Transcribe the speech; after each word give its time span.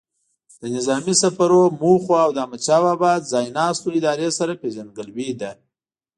د 0.61 0.63
نظامي 0.75 1.13
سفرونو 1.21 1.75
موخو 1.81 2.13
او 2.23 2.29
د 2.33 2.37
احمدشاه 2.43 2.81
بابا 2.87 3.11
ځای 3.31 3.45
ناستو 3.57 3.87
ادارې 3.99 4.29
سره 4.39 4.59
پیژندګلوي 4.61 5.29
ده. 5.41 5.51